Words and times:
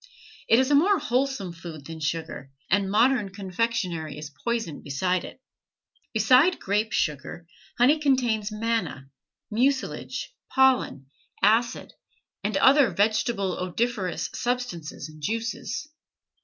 It 0.47 0.57
is 0.57 0.71
a 0.71 0.73
more 0.73 0.97
wholesome 0.97 1.53
food 1.53 1.85
than 1.85 1.99
sugar, 1.99 2.49
and 2.71 2.89
modern 2.89 3.29
confectionery 3.29 4.17
is 4.17 4.31
poison 4.31 4.81
beside 4.81 5.23
it. 5.23 5.39
Beside 6.11 6.59
grape 6.59 6.91
sugar, 6.91 7.45
honey 7.77 7.99
contains 7.99 8.51
manna, 8.51 9.11
mucilage, 9.51 10.33
pollen, 10.49 11.05
acid, 11.43 11.93
and 12.43 12.57
other 12.57 12.89
vegetable 12.89 13.55
odoriferous 13.55 14.31
substances 14.33 15.07
and 15.07 15.21
juices. 15.21 15.87